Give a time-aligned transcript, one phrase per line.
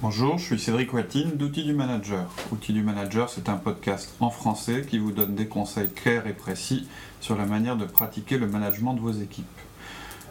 [0.00, 2.30] Bonjour, je suis Cédric Watine d'Outils du Manager.
[2.52, 6.34] Outils du Manager, c'est un podcast en français qui vous donne des conseils clairs et
[6.34, 6.86] précis
[7.20, 9.44] sur la manière de pratiquer le management de vos équipes.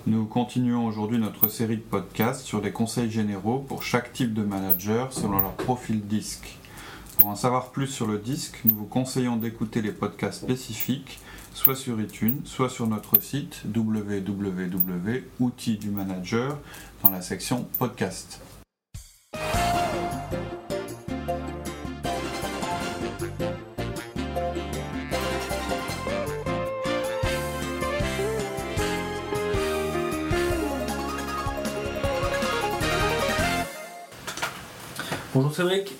[0.06, 4.42] Nous continuons aujourd'hui notre série de podcasts sur des conseils généraux pour chaque type de
[4.42, 6.58] manager selon leur profil disque.
[7.20, 11.20] Pour en savoir plus sur le disque, nous vous conseillons d'écouter les podcasts spécifiques
[11.54, 14.58] soit sur iTunes, soit sur notre site www.outils
[15.78, 16.58] du manager
[17.04, 18.40] dans la section podcast.
[35.38, 35.94] Bonjour Cédric.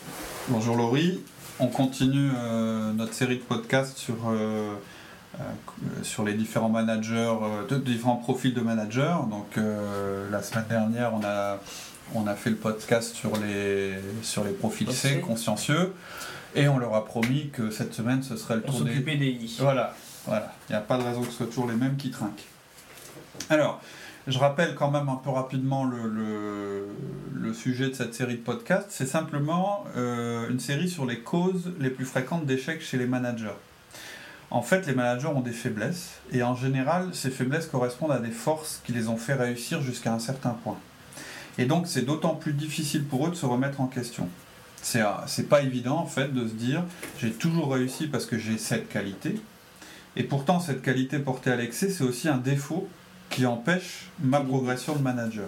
[0.48, 1.20] Bonjour Laurie.
[1.60, 4.74] On continue euh, notre série de podcasts sur, euh,
[5.36, 5.44] euh,
[6.02, 7.36] sur les différents managers,
[7.70, 9.16] de, différents profils de managers.
[9.30, 9.64] Donc
[10.32, 11.60] la semaine dernière, on a,
[12.16, 15.94] on a fait le podcast sur les, sur les profils C, consciencieux.
[16.56, 18.96] Et on leur a promis que cette semaine, ce serait le tour des...
[18.96, 19.56] des I.
[19.60, 19.94] Voilà,
[20.26, 20.52] voilà.
[20.68, 22.48] Il n'y a pas de raison que ce soit toujours les mêmes qui trinquent.
[23.52, 23.82] Alors,
[24.28, 26.86] je rappelle quand même un peu rapidement le,
[27.54, 28.88] sujet de cette série de podcasts.
[28.90, 33.56] C'est simplement euh, une série sur les causes les plus fréquentes d'échecs chez les managers.
[34.52, 38.32] En fait, les managers ont des faiblesses et en général, ces faiblesses correspondent à des
[38.32, 40.78] forces qui les ont fait réussir jusqu'à un certain point.
[41.58, 44.28] Et donc, c'est d'autant plus difficile pour eux de se remettre en question.
[44.82, 46.84] C'est, euh, c'est pas évident en fait de se dire
[47.18, 49.40] j'ai toujours réussi parce que j'ai cette qualité.
[50.18, 52.90] Et pourtant, cette qualité portée à l'excès, c'est aussi un défaut
[53.38, 55.46] qui empêche ma progression de manager.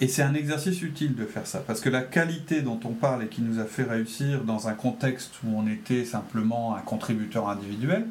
[0.00, 3.22] Et c'est un exercice utile de faire ça, parce que la qualité dont on parle
[3.22, 7.48] et qui nous a fait réussir dans un contexte où on était simplement un contributeur
[7.48, 8.08] individuel,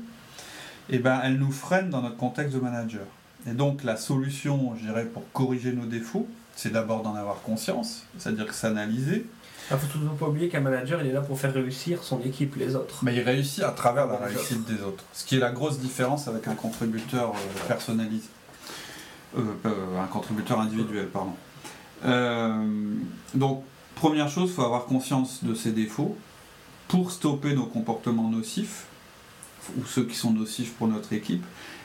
[0.90, 3.06] eh ben, elle nous freine dans notre contexte de manager.
[3.50, 6.26] Et donc la solution, je dirais, pour corriger nos défauts,
[6.56, 9.26] c'est d'abord d'en avoir conscience, c'est-à-dire s'analyser.
[9.70, 12.22] Il ne faut toujours pas oublier qu'un manager, il est là pour faire réussir son
[12.22, 13.00] équipe, les autres.
[13.04, 15.04] Mais il réussit à travers la réussite des autres.
[15.12, 18.30] Ce qui est la grosse différence avec un contributeur euh, personnalisé.
[19.38, 21.34] Euh, euh, un contributeur individuel, pardon.
[23.34, 23.64] donc,
[23.96, 26.18] première chose, il faut avoir conscience de ses défauts
[26.88, 28.86] pour stopper nos comportements nocifs,
[29.78, 31.44] ou ceux qui sont nocifs pour notre équipe,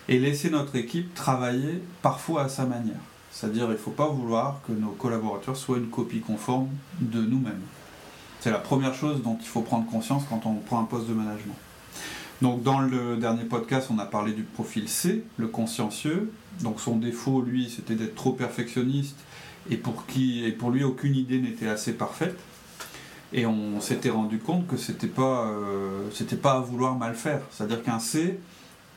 [0.09, 3.01] et laisser notre équipe travailler parfois à sa manière.
[3.33, 6.69] C'est-à-dire, il ne faut pas vouloir que nos collaborateurs soient une copie conforme
[7.01, 7.63] de nous-mêmes.
[8.41, 11.15] C'est la première chose dont il faut prendre conscience quand on prend un poste de
[11.15, 11.57] management.
[12.43, 16.33] Donc, dans le dernier podcast, on a parlé du profil C, le consciencieux.
[16.61, 19.17] Donc, son défaut, lui, c'était d'être trop perfectionniste
[19.71, 22.37] et pour, qui, et pour lui, aucune idée n'était assez parfaite.
[23.33, 26.11] Et on s'était rendu compte que c'était pas, euh,
[26.43, 27.41] pas à vouloir mal faire.
[27.51, 28.39] C'est-à-dire qu'un C,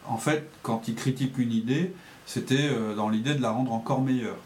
[0.08, 1.94] en fait, quand il critique une idée,
[2.26, 4.38] c'était euh, dans l'idée de la rendre encore meilleure.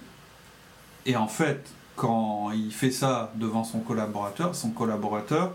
[1.06, 5.54] Et en fait, quand il fait ça devant son collaborateur, son collaborateur,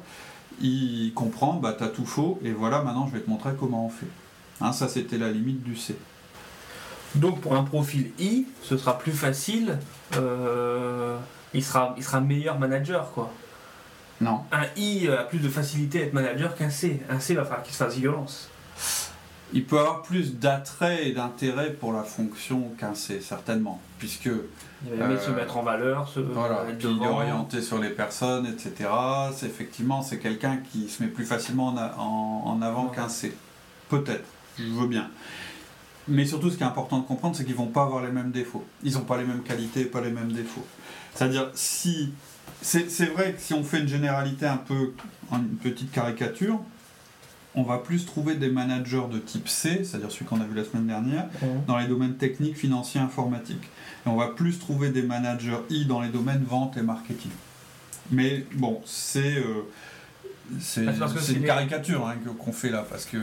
[0.61, 3.89] il comprend, bah t'as tout faux, et voilà, maintenant je vais te montrer comment on
[3.89, 4.09] fait.
[4.61, 5.97] Hein, ça, c'était la limite du C.
[7.15, 9.79] Donc pour un profil I, ce sera plus facile,
[10.17, 11.17] euh,
[11.53, 13.31] il, sera, il sera meilleur manager, quoi.
[14.21, 14.41] Non.
[14.53, 17.03] Un I a plus de facilité à être manager qu'un C.
[17.09, 18.49] Un C va falloir qu'il se fasse violence
[19.55, 24.29] il peut avoir plus d'attrait et d'intérêt pour la fonction qu'un C, certainement, puisque...
[24.87, 26.67] Il va se mettre en valeur, se voilà,
[27.01, 28.91] orienté sur les personnes, etc.
[29.33, 33.35] C'est, effectivement, c'est quelqu'un qui se met plus facilement en, avant qu'un C.
[33.89, 34.27] Peut-être,
[34.59, 35.09] je veux bien.
[36.09, 38.33] Mais surtout, ce qui est important de comprendre, c'est qu'ils vont pas avoir les mêmes
[38.33, 38.65] défauts.
[38.83, 40.67] Ils n'ont pas les mêmes qualités, pas les mêmes défauts.
[41.15, 42.13] C'est-à-dire, si...
[42.61, 44.93] C'est, c'est vrai que si on fait une généralité un peu,
[45.33, 46.61] une petite caricature,
[47.57, 50.65] on va plus trouver des managers de type C, c'est-à-dire celui qu'on a vu la
[50.65, 51.27] semaine dernière,
[51.67, 53.65] dans les domaines techniques, financiers, informatiques.
[54.07, 57.31] Et on va plus trouver des managers I dans les domaines vente et marketing.
[58.11, 59.63] Mais bon, c'est euh,
[60.61, 63.17] c'est une caricature hein, qu'on fait là parce que.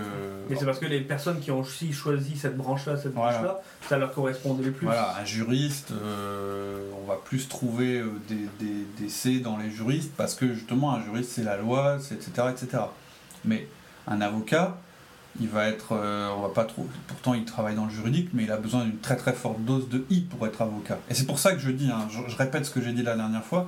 [0.50, 3.98] Mais c'est parce que les personnes qui ont aussi choisi cette branche-là, cette branche-là, ça
[3.98, 4.86] leur correspondait le plus.
[4.86, 8.48] Voilà, un juriste, euh, on va plus trouver euh, des,
[9.00, 12.84] des, C dans les juristes parce que justement un juriste c'est la loi, etc., etc.
[13.46, 13.68] Mais
[14.08, 14.78] un avocat,
[15.40, 18.44] il va être, euh, on va pas trop, pourtant il travaille dans le juridique, mais
[18.44, 21.00] il a besoin d'une très très forte dose de I pour être avocat.
[21.10, 23.16] Et c'est pour ça que je dis, hein, je, répète ce que j'ai dit la
[23.16, 23.68] dernière fois,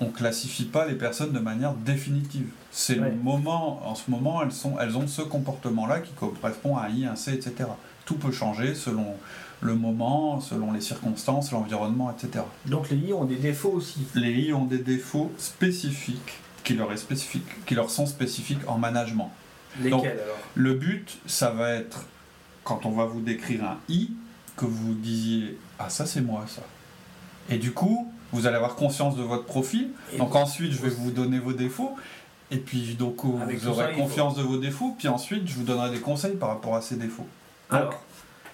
[0.00, 2.48] on classifie pas les personnes de manière définitive.
[2.70, 6.84] C'est le moment, en ce moment, elles, sont, elles ont ce comportement-là qui correspond à
[6.84, 7.68] un I, un C, etc.
[8.04, 9.16] Tout peut changer selon
[9.60, 12.44] le moment, selon les circonstances, l'environnement, etc.
[12.66, 14.06] Donc les I ont des défauts aussi.
[14.14, 18.78] Les I ont des défauts spécifiques qui leur, est spécifique, qui leur sont spécifiques en
[18.78, 19.32] management.
[19.90, 20.06] Donc,
[20.54, 22.04] Le but, ça va être,
[22.64, 24.10] quand on va vous décrire un I,
[24.56, 26.62] que vous disiez Ah, ça c'est moi, ça.
[27.48, 29.88] Et du coup, Vous allez avoir conscience de votre profil.
[30.12, 31.96] Et donc vous- ensuite, je vais vous donner vos défauts.
[32.50, 34.94] Et puis donc vous Avec aurez ça, confiance de vos défauts.
[34.98, 37.26] Puis ensuite, je vous donnerai des conseils par rapport à ces défauts.
[37.70, 38.02] Alors,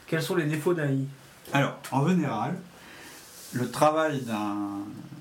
[0.06, 1.06] quels sont les défauts d'un I
[1.52, 2.54] Alors, en général,
[3.52, 4.56] le travail d'un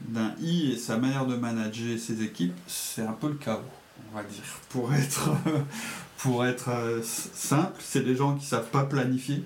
[0.09, 3.59] d'un I et sa manière de manager ses équipes, c'est un peu le chaos,
[4.11, 4.43] on va dire.
[4.69, 5.29] Pour être,
[6.17, 9.43] pour être euh, simple, c'est des gens qui savent pas planifier.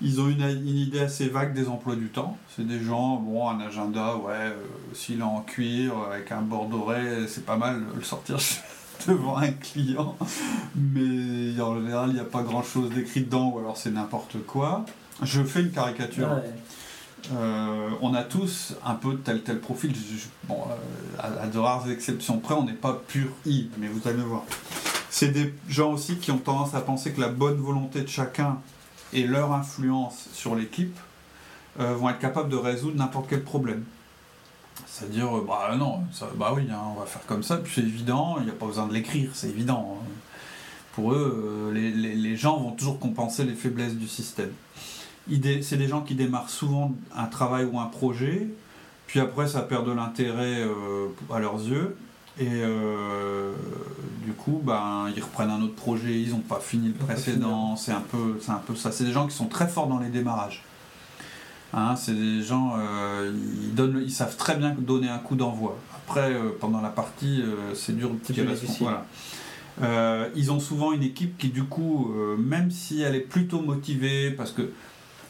[0.00, 2.38] Ils ont une, une idée assez vague des emplois du temps.
[2.56, 4.54] C'est des gens, bon, un agenda, ouais, euh,
[4.92, 8.38] s'il est en cuir, avec un bord doré, c'est pas mal le sortir
[9.08, 10.16] devant un client.
[10.76, 14.44] Mais en général, il n'y a pas grand chose d'écrit dedans, ou alors c'est n'importe
[14.46, 14.84] quoi.
[15.22, 16.28] Je fais une caricature.
[16.28, 16.54] Ouais.
[17.32, 19.92] Euh, on a tous un peu tel tel profil.
[20.50, 20.54] Euh,
[21.18, 24.44] à, de rares exceptions près, on n'est pas pur I, mais vous allez voir.
[25.10, 28.58] C'est des gens aussi qui ont tendance à penser que la bonne volonté de chacun
[29.12, 30.96] et leur influence sur l'équipe
[31.80, 33.84] euh, vont être capables de résoudre n'importe quel problème.
[34.86, 36.02] C'est-à-dire, bah non,
[36.36, 38.66] bah oui, hein, on va faire comme ça, puis c'est évident, il n'y a pas
[38.66, 39.98] besoin de l'écrire, c'est évident.
[40.00, 40.06] hein.
[40.92, 44.50] Pour eux, les gens vont toujours compenser les faiblesses du système.
[45.62, 48.48] C'est des gens qui démarrent souvent un travail ou un projet,
[49.06, 51.96] puis après ça perd de l'intérêt euh, à leurs yeux,
[52.40, 53.52] et euh,
[54.24, 57.92] du coup, ben, ils reprennent un autre projet, ils n'ont pas fini le précédent, c'est
[57.92, 58.92] un, peu, c'est un peu ça.
[58.92, 60.62] C'est des gens qui sont très forts dans les démarrages.
[61.74, 63.32] Hein, c'est des gens, euh,
[63.62, 65.76] ils, donnent, ils savent très bien donner un coup d'envoi.
[65.94, 67.42] Après, pendant la partie,
[67.74, 68.18] c'est dur de
[68.80, 69.04] voilà.
[69.82, 73.60] Euh, ils ont souvent une équipe qui, du coup, euh, même si elle est plutôt
[73.60, 74.70] motivée, parce que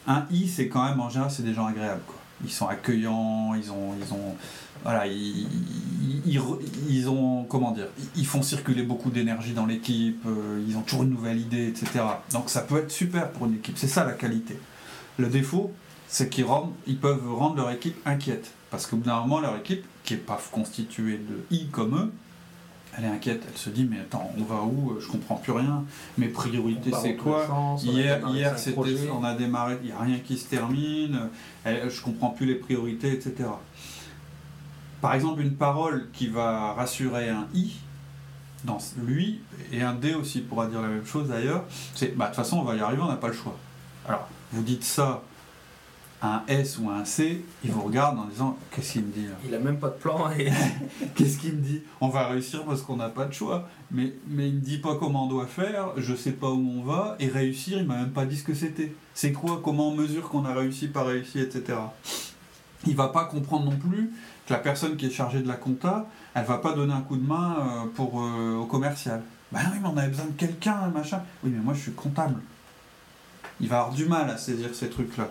[0.07, 2.03] un I, c'est quand même, en général, c'est des gens agréables.
[2.45, 4.07] Ils sont accueillants, ils ont, ils
[4.85, 10.83] voilà, ils, ont, comment dire, ils font circuler beaucoup d'énergie dans l'équipe, euh, ils ont
[10.83, 12.05] toujours une nouvelle idée, etc.
[12.33, 13.77] Donc ça peut être super pour une équipe.
[13.77, 14.59] C'est ça la qualité.
[15.19, 15.73] Le défaut,
[16.07, 16.47] c'est qu'ils
[17.01, 18.53] peuvent rendre leur équipe inquiète.
[18.71, 22.13] Parce qu'au bout d'un moment, leur équipe, qui n'est pas constituée de I comme eux,
[22.97, 23.45] elle est inquiète.
[23.49, 24.99] Elle se dit, mais attends, on va où?
[25.01, 25.85] Je comprends plus rien.
[26.17, 30.19] Mes priorités, c'est quoi sens, Hier, hier c'était, on a démarré, il n'y a rien
[30.19, 31.29] qui se termine,
[31.67, 33.49] euh, je comprends plus les priorités, etc.
[35.01, 37.77] Par exemple, une parole qui va rassurer un I,
[38.65, 39.41] dans lui,
[39.73, 41.65] et un D aussi pourra dire la même chose d'ailleurs,
[41.95, 43.57] c'est bah, de toute façon, on va y arriver, on n'a pas le choix.
[44.07, 45.23] Alors, vous dites ça
[46.21, 49.35] un S ou un C, il vous regarde en disant Qu'est-ce qu'il me dit là?
[49.47, 50.51] Il a même pas de plan et
[51.15, 51.83] Qu'est-ce qu'il me dit?
[52.01, 53.69] On va réussir parce qu'on n'a pas de choix.
[53.91, 56.83] Mais, mais il me dit pas comment on doit faire, je sais pas où on
[56.83, 58.95] va, et réussir, il m'a même pas dit ce que c'était.
[59.15, 61.79] C'est quoi Comment on mesure qu'on a réussi, pas réussi, etc.
[62.87, 64.11] Il va pas comprendre non plus
[64.47, 67.17] que la personne qui est chargée de la compta, elle va pas donner un coup
[67.17, 69.23] de main euh, pour, euh, au commercial.
[69.53, 71.23] Ben oui, mais on avait besoin de quelqu'un, machin.
[71.43, 72.41] Oui, mais moi je suis comptable.
[73.61, 75.29] Il va avoir du mal à saisir ces trucs-là.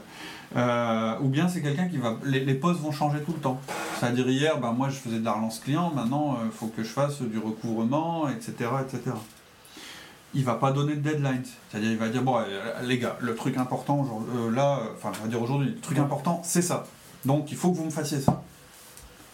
[0.55, 2.15] Euh, ou bien c'est quelqu'un qui va.
[2.23, 3.59] Les, postes vont changer tout le temps.
[3.99, 6.89] C'est-à-dire hier, ben moi je faisais de la relance client, maintenant il faut que je
[6.89, 8.69] fasse du recouvrement, etc.
[8.81, 9.15] etc.
[10.33, 11.43] Il va pas donner de deadline.
[11.69, 14.05] C'est-à-dire il va dire, bon euh, les gars, le truc important
[14.35, 16.85] euh, là, euh, enfin on va dire aujourd'hui, le truc important c'est ça.
[17.25, 18.41] Donc il faut que vous me fassiez ça.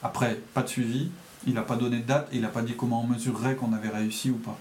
[0.02, 1.12] Après, pas de suivi,
[1.46, 3.90] il n'a pas donné de date, il n'a pas dit comment on mesurerait qu'on avait
[3.90, 4.58] réussi ou pas.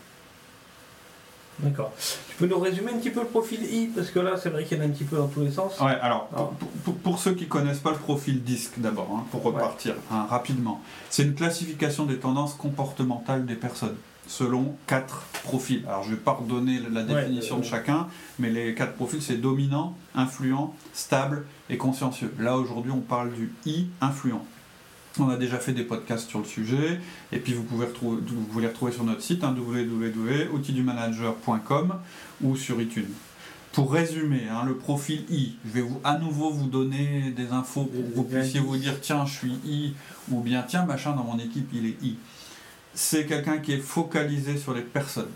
[1.58, 1.92] D'accord.
[2.28, 4.64] Tu peux nous résumer un petit peu le profil I Parce que là, c'est vrai
[4.64, 5.78] qu'il y en a un petit peu dans tous les sens.
[5.80, 6.36] Ouais, alors, Ah.
[6.36, 6.52] pour,
[6.84, 10.80] pour- pour ceux qui connaissent pas le profil disque d'abord, hein, pour repartir hein, rapidement,
[11.10, 15.84] c'est une classification des tendances comportementales des personnes selon quatre profils.
[15.86, 18.06] Alors, je vais pas redonner la Ouais, définition euh, de chacun,
[18.38, 22.32] mais les quatre profils, c'est dominant, influent, stable et consciencieux.
[22.38, 24.44] Là, aujourd'hui, on parle du I influent.
[25.18, 26.98] On a déjà fait des podcasts sur le sujet,
[27.32, 31.94] et puis vous pouvez, retrouver, vous pouvez les retrouver sur notre site, hein, www.outildumanager.com
[32.42, 33.12] ou sur iTunes.
[33.72, 37.84] Pour résumer, hein, le profil I, je vais vous, à nouveau vous donner des infos
[37.84, 39.94] pour que vous puissiez vous dire tiens, je suis I,
[40.30, 42.16] ou bien tiens, machin, dans mon équipe, il est I.
[42.94, 45.30] C'est quelqu'un qui est focalisé sur les personnes.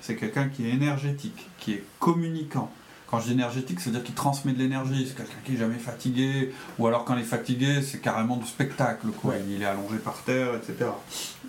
[0.00, 2.70] C'est quelqu'un qui est énergétique, qui est communicant.
[3.06, 5.06] Quand je dis énergétique, c'est-à-dire qu'il transmet de l'énergie.
[5.06, 8.46] C'est quelqu'un qui est jamais fatigué, ou alors quand il est fatigué, c'est carrément du
[8.46, 9.32] spectacle, quoi.
[9.32, 9.44] Ouais.
[9.48, 10.90] Il est allongé par terre, etc.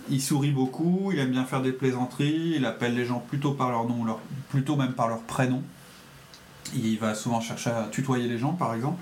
[0.08, 3.70] Il sourit beaucoup, il aime bien faire des plaisanteries, il appelle les gens plutôt par
[3.70, 5.62] leur nom, leur, plutôt même par leur prénom.
[6.74, 9.00] Il va souvent chercher à tutoyer les gens, par exemple.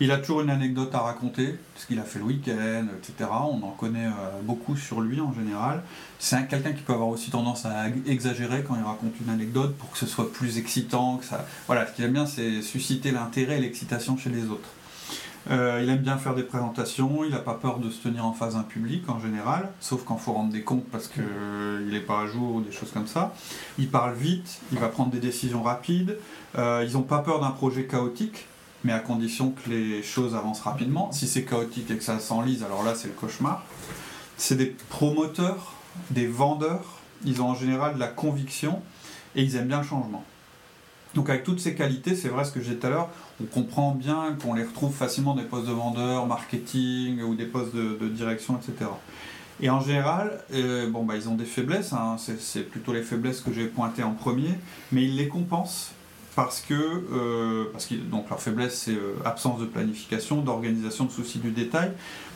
[0.00, 3.30] Il a toujours une anecdote à raconter, ce qu'il a fait le week-end, etc.
[3.30, 5.82] On en connaît euh, beaucoup sur lui en général.
[6.18, 9.74] C'est un- quelqu'un qui peut avoir aussi tendance à exagérer quand il raconte une anecdote
[9.76, 11.18] pour que ce soit plus excitant.
[11.66, 14.68] Voilà, ce qu'il aime bien, c'est susciter l'intérêt et l'excitation chez les autres.
[15.50, 18.32] Euh, il aime bien faire des présentations, il n'a pas peur de se tenir en
[18.32, 21.22] face d'un public en général, sauf quand faut rendre des comptes parce qu'il
[21.88, 23.32] n'est pas à jour ou des choses comme ça.
[23.78, 26.18] Il parle vite, il va prendre des décisions rapides,
[26.58, 28.46] euh, ils n'ont pas peur d'un projet chaotique,
[28.86, 31.10] mais à condition que les choses avancent rapidement.
[31.10, 33.64] Si c'est chaotique et que ça s'enlise, alors là c'est le cauchemar.
[34.36, 35.74] C'est des promoteurs,
[36.10, 38.80] des vendeurs, ils ont en général de la conviction
[39.34, 40.24] et ils aiment bien le changement.
[41.14, 43.08] Donc avec toutes ces qualités, c'est vrai ce que j'ai dit tout à l'heure,
[43.42, 47.74] on comprend bien qu'on les retrouve facilement des postes de vendeurs, marketing ou des postes
[47.74, 48.90] de, direction, etc.
[49.60, 53.40] Et en général, euh, bon, bah, ils ont des faiblesses, hein, c'est plutôt les faiblesses
[53.40, 54.50] que j'ai pointées en premier,
[54.92, 55.92] mais ils les compensent
[56.36, 61.10] parce que, euh, parce que donc leur faiblesse c'est euh, absence de planification, d'organisation, de
[61.10, 61.90] souci du détail,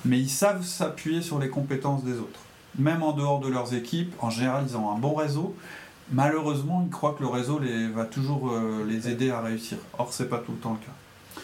[0.05, 2.41] mais ils savent s'appuyer sur les compétences des autres.
[2.79, 5.55] Même en dehors de leurs équipes, en général ils ont un bon réseau,
[6.13, 9.79] Malheureusement, ils croient que le réseau les, va toujours euh, les aider à réussir.
[9.97, 10.93] Or, c'est pas tout le temps le cas.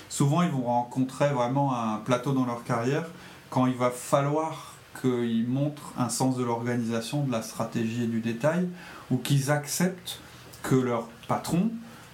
[0.08, 3.04] Souvent, ils vont rencontrer vraiment un plateau dans leur carrière
[3.48, 8.20] quand il va falloir qu'ils montrent un sens de l'organisation, de la stratégie et du
[8.20, 8.68] détail,
[9.10, 10.18] ou qu'ils acceptent
[10.64, 11.70] que leur patron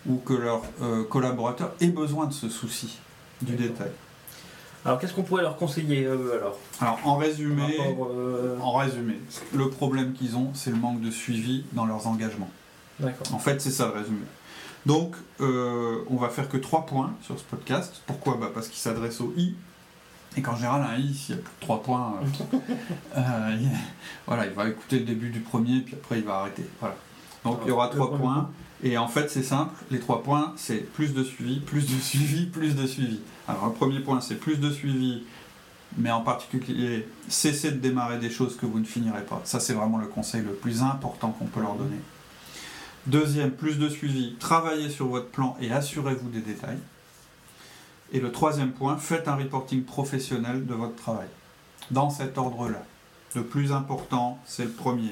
[0.08, 2.98] ou que leur euh, collaborateur ait besoin de ce souci
[3.40, 3.90] du détail.
[4.84, 6.58] Alors qu'est-ce qu'on pourrait leur conseiller alors?
[6.80, 9.20] Alors en résumé, euh, en résumé,
[9.54, 12.50] le problème qu'ils ont, c'est le manque de suivi dans leurs engagements.
[12.98, 13.34] D'accord.
[13.34, 14.24] En fait, c'est ça le résumé.
[14.84, 18.02] Donc, euh, on va faire que trois points sur ce podcast.
[18.06, 18.36] Pourquoi?
[18.40, 19.54] Bah Parce qu'il s'adresse au I.
[20.36, 22.14] Et qu'en général, un I, s'il y a plus de trois points,
[23.16, 23.20] euh,
[24.26, 26.64] voilà, il va écouter le début du premier, puis après il va arrêter.
[26.80, 26.96] Voilà.
[27.44, 28.50] Donc il y aura trois points.
[28.84, 32.46] Et en fait, c'est simple, les trois points, c'est plus de suivi, plus de suivi,
[32.46, 33.20] plus de suivi.
[33.46, 35.22] Alors, le premier point, c'est plus de suivi,
[35.96, 39.40] mais en particulier, cessez de démarrer des choses que vous ne finirez pas.
[39.44, 42.00] Ça, c'est vraiment le conseil le plus important qu'on peut leur donner.
[43.06, 46.78] Deuxième, plus de suivi, travaillez sur votre plan et assurez-vous des détails.
[48.12, 51.28] Et le troisième point, faites un reporting professionnel de votre travail.
[51.92, 52.82] Dans cet ordre-là.
[53.34, 55.10] Le plus important, c'est le premier.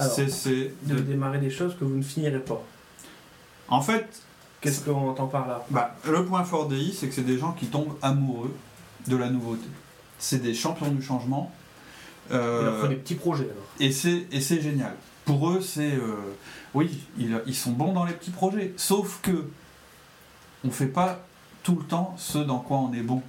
[0.00, 0.98] Cessez de...
[0.98, 2.62] démarrer des choses que vous ne finirez pas.
[3.68, 4.22] En fait,
[4.60, 5.64] qu'est-ce qu'on entend par là?
[5.70, 8.54] Bah, Le point fort des I, c'est que c'est des gens qui tombent amoureux
[9.06, 9.66] de la nouveauté.
[10.18, 11.52] C'est des champions du changement.
[12.30, 13.64] Euh, Il leur faut des petits projets alors.
[13.80, 14.94] Et c'est génial.
[15.24, 15.92] Pour eux, c'est.
[15.92, 16.34] Euh,
[16.74, 18.72] oui, ils, ils, sont bons dans les petits projets.
[18.76, 19.48] Sauf que.
[20.64, 21.20] On ne fait pas
[21.64, 23.22] tout le temps ce dans quoi on est bon.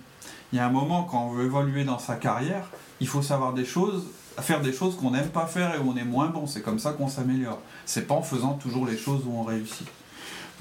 [0.52, 3.54] Il y a un moment, quand on veut évoluer dans sa carrière, il faut savoir
[3.54, 4.06] des choses
[4.42, 6.48] faire des choses qu'on n'aime pas faire et où on est moins bon.
[6.48, 7.60] C'est comme ça qu'on s'améliore.
[7.86, 9.88] C'est pas en faisant toujours les choses où on réussit.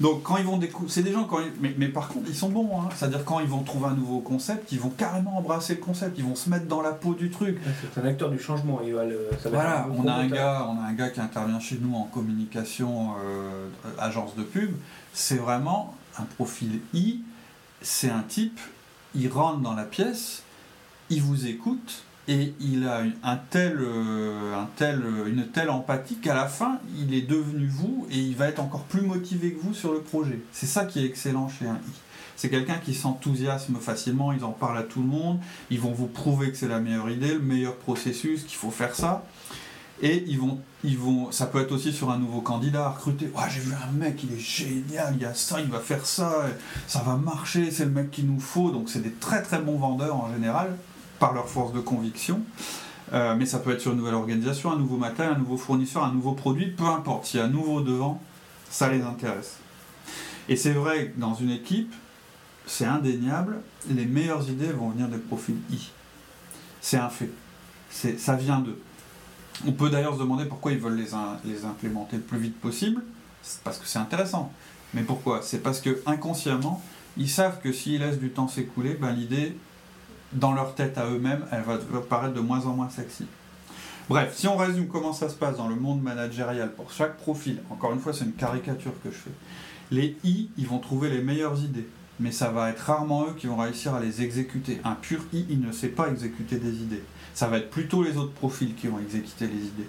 [0.01, 2.49] Donc quand ils vont découvrir, c'est des gens quand mais, mais, par contre ils sont
[2.49, 2.79] bons.
[2.79, 2.89] Hein.
[2.95, 6.23] C'est-à-dire quand ils vont trouver un nouveau concept, ils vont carrément embrasser le concept, ils
[6.23, 7.59] vont se mettre dans la peau du truc.
[7.93, 8.81] C'est un acteur du changement.
[8.83, 9.03] Il va
[9.45, 13.13] voilà, on a un gars, on a un gars qui intervient chez nous en communication,
[13.23, 13.67] euh,
[13.99, 14.71] agence de pub.
[15.13, 17.21] C'est vraiment un profil I.
[17.81, 18.59] C'est un type,
[19.13, 20.43] il rentre dans la pièce,
[21.09, 26.33] il vous écoute et il a un tel, euh, un tel, une telle empathie qu'à
[26.33, 29.73] la fin, il est devenu vous et il va être encore plus motivé que vous
[29.73, 30.39] sur le projet.
[30.53, 31.91] C'est ça qui est excellent chez un I.
[32.35, 35.39] C'est quelqu'un qui s'enthousiasme facilement, ils en parlent à tout le monde,
[35.69, 38.95] ils vont vous prouver que c'est la meilleure idée, le meilleur processus, qu'il faut faire
[38.95, 39.25] ça.
[40.01, 43.31] Et ils vont, ils vont, ça peut être aussi sur un nouveau candidat recruter.
[43.35, 46.05] Oh, j'ai vu un mec, il est génial, il y a ça, il va faire
[46.05, 46.45] ça,
[46.87, 48.71] ça va marcher, c'est le mec qu'il nous faut.
[48.71, 50.75] Donc c'est des très très bons vendeurs en général
[51.23, 52.41] par leur force de conviction.
[53.13, 56.03] Euh, mais ça peut être sur une nouvelle organisation, un nouveau matériel, un nouveau fournisseur,
[56.03, 57.27] un nouveau produit, peu importe.
[57.27, 58.21] S'il y a un nouveau devant,
[58.69, 59.55] ça les intéresse.
[60.49, 61.93] Et c'est vrai dans une équipe,
[62.65, 65.91] c'est indéniable, les meilleures idées vont venir des profils I.
[66.81, 67.31] C'est un fait.
[67.89, 68.81] Ça vient d'eux.
[69.65, 71.11] On peut d'ailleurs se demander pourquoi ils veulent les,
[71.45, 73.01] les implémenter le plus vite possible.
[73.63, 74.51] parce que c'est intéressant.
[74.93, 75.41] Mais pourquoi?
[75.41, 76.83] C'est parce que inconsciemment,
[77.15, 79.55] ils savent que s'ils laissent du temps s'écouler, ben, l'idée
[80.35, 83.25] dans leur tête à eux-mêmes, elle va paraître de moins en moins sexy.
[84.09, 87.61] Bref, si on résume comment ça se passe dans le monde managérial pour chaque profil,
[87.69, 89.31] encore une fois c'est une caricature que je fais,
[89.91, 91.87] les I, ils vont trouver les meilleures idées,
[92.19, 94.81] mais ça va être rarement eux qui vont réussir à les exécuter.
[94.83, 97.03] Un pur I, il ne sait pas exécuter des idées.
[97.33, 99.87] Ça va être plutôt les autres profils qui vont exécuter les idées.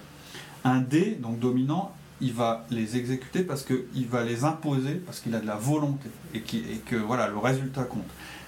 [0.64, 5.34] Un D, donc dominant, il va les exécuter parce qu'il va les imposer, parce qu'il
[5.34, 8.02] a de la volonté et, et que voilà, le résultat compte.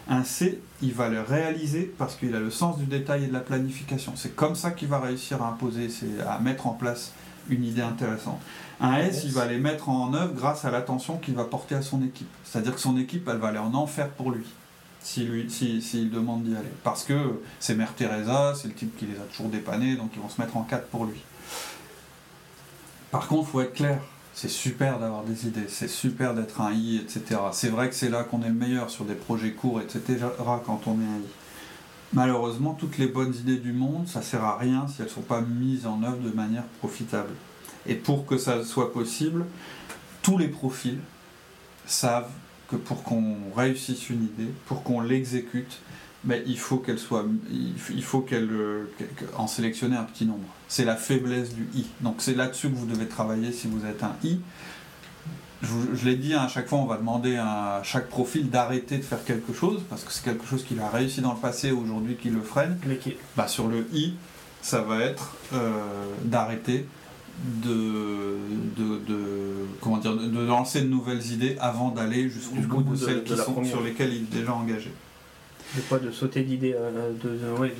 [0.09, 3.33] Un C, il va le réaliser parce qu'il a le sens du détail et de
[3.33, 4.13] la planification.
[4.15, 5.89] C'est comme ça qu'il va réussir à imposer,
[6.29, 7.13] à mettre en place
[7.49, 8.41] une idée intéressante.
[8.81, 11.83] Un S, il va les mettre en œuvre grâce à l'attention qu'il va porter à
[11.83, 12.29] son équipe.
[12.45, 14.45] C'est-à-dire que son équipe, elle va aller en enfer pour lui,
[15.01, 16.73] s'il si, demande d'y aller.
[16.85, 20.21] Parce que c'est Mère Teresa, c'est le type qui les a toujours dépannés, donc ils
[20.21, 21.21] vont se mettre en quatre pour lui.
[23.11, 24.01] Par contre, il faut être clair,
[24.37, 27.41] c'est super d'avoir des idées, c'est super d'être un I, etc.
[27.53, 30.27] C'est vrai que c'est là qu'on est le meilleur sur des projets courts, etc.
[30.67, 31.29] quand on est un I.
[32.13, 35.23] Malheureusement, toutes les bonnes idées du monde, ça sert à rien si elles ne sont
[35.23, 37.31] pas mises en œuvre de manière profitable.
[37.87, 39.47] Et pour que ça soit possible,
[40.21, 41.01] tous les profils
[41.87, 42.31] savent
[42.69, 45.79] que pour qu'on réussisse une idée, pour qu'on l'exécute,
[46.27, 48.51] mais il faut qu'elle soit, il faut qu'elle,
[49.37, 50.47] en sélectionner un petit nombre.
[50.69, 51.87] C'est la faiblesse du i.
[52.01, 54.41] Donc c'est là-dessus que vous devez travailler si vous êtes un i.
[55.63, 59.03] Je, l'ai dit, hein, à chaque fois, on va demander à chaque profil d'arrêter de
[59.03, 62.17] faire quelque chose, parce que c'est quelque chose qu'il a réussi dans le passé, aujourd'hui
[62.17, 62.79] qui le freine.
[62.87, 63.15] Mais qui...
[63.37, 64.15] bah, sur le i,
[64.61, 65.73] ça va être euh,
[66.25, 66.87] d'arrêter
[67.63, 68.37] de,
[68.77, 69.01] de,
[69.81, 73.65] comment dire, de, lancer de nouvelles idées avant d'aller jusqu'au bout, de, celles qui sont,
[73.65, 74.91] sur lesquelles il est déjà engagé.
[75.75, 77.75] De quoi De sauter d'idées euh, de, de...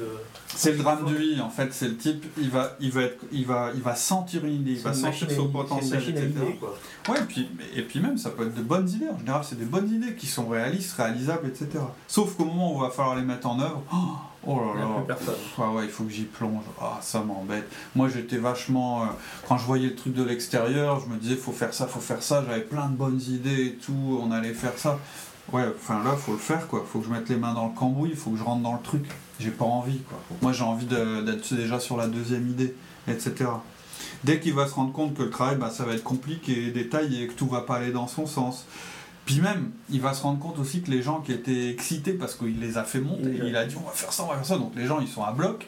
[0.55, 3.25] C'est le drame du i en fait, c'est le type, il va, il va, être,
[3.31, 6.31] il va, il va sentir une idée, il va sentir son potentiel, etc.
[7.09, 9.09] Ouais, et puis, et puis même, ça peut être de bonnes idées.
[9.09, 11.69] En général, c'est des bonnes idées qui sont réalistes, réalisables, etc.
[12.09, 13.97] Sauf qu'au moment où il va falloir les mettre en œuvre, oh,
[14.47, 15.17] oh là là,
[15.59, 16.65] ouais, ouais, il faut que j'y plonge.
[16.81, 17.69] Ah, ça m'embête.
[17.95, 19.03] Moi, j'étais vachement.
[19.03, 19.07] Euh,
[19.47, 22.23] quand je voyais le truc de l'extérieur, je me disais, faut faire ça, faut faire
[22.23, 22.45] ça.
[22.49, 24.21] J'avais plein de bonnes idées et tout.
[24.23, 24.99] On allait faire ça.
[25.53, 26.85] Ouais, enfin là, faut le faire quoi.
[26.91, 28.75] Faut que je mette les mains dans le cambouis, il faut que je rentre dans
[28.75, 29.05] le truc.
[29.39, 30.19] J'ai pas envie quoi.
[30.43, 32.75] Moi, j'ai envie d'être déjà sur la deuxième idée,
[33.07, 33.47] etc.
[34.25, 37.25] Dès qu'il va se rendre compte que le travail, bah, ça va être compliqué, détaillé,
[37.25, 38.67] et que tout va pas aller dans son sens.
[39.25, 42.35] Puis même, il va se rendre compte aussi que les gens qui étaient excités parce
[42.35, 44.47] qu'il les a fait monter, il a dit on va faire ça, on va faire
[44.47, 44.59] ça.
[44.59, 45.67] Donc les gens, ils sont à bloc.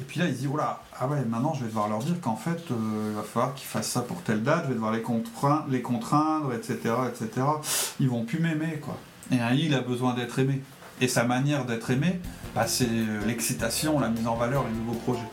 [0.00, 2.36] Et puis là, il dit, voilà, ah ouais, maintenant je vais devoir leur dire qu'en
[2.36, 5.82] fait, euh, il va falloir qu'ils fassent ça pour telle date, je vais devoir les
[5.82, 7.46] contraindre, etc., etc.
[7.98, 8.98] Ils vont plus m'aimer, quoi.
[9.32, 10.62] Et un I, il a besoin d'être aimé.
[11.00, 12.20] Et sa manière d'être aimé,
[12.54, 15.28] bah, c'est euh, l'excitation, la mise en valeur, les nouveaux projets.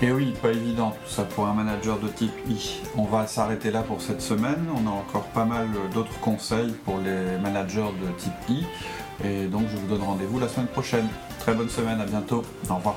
[0.00, 2.80] Et oui, pas évident tout ça pour un manager de type I.
[2.96, 4.66] On va s'arrêter là pour cette semaine.
[4.74, 8.66] On a encore pas mal d'autres conseils pour les managers de type I.
[9.24, 11.06] Et donc je vous donne rendez-vous la semaine prochaine.
[11.38, 12.42] Très bonne semaine, à bientôt.
[12.68, 12.96] Au revoir.